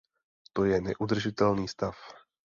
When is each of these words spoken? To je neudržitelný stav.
To 0.53 0.65
je 0.65 0.81
neudržitelný 0.81 1.67
stav. 1.67 1.93